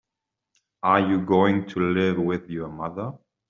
Are 0.81 0.99
you 0.99 1.21
going 1.23 1.67
to 1.67 1.79
live 1.79 2.17
with 2.17 2.49
your 2.49 2.69
mother? 2.69 3.13